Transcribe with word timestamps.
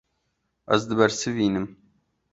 Ez 0.73 0.81
dibersivînim. 0.89 1.67